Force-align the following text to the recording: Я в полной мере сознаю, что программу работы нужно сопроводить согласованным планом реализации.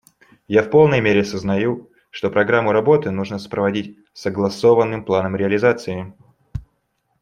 Я 0.47 0.63
в 0.63 0.71
полной 0.71 0.99
мере 0.99 1.23
сознаю, 1.23 1.91
что 2.09 2.31
программу 2.31 2.71
работы 2.71 3.11
нужно 3.11 3.37
сопроводить 3.37 3.99
согласованным 4.15 5.05
планом 5.05 5.35
реализации. 5.35 6.11